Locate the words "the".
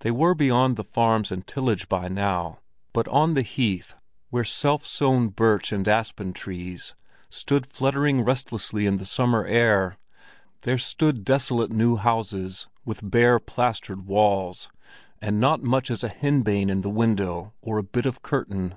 0.74-0.82, 3.34-3.42, 8.96-9.06, 16.80-16.90